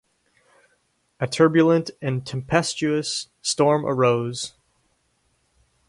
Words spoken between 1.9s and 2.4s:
and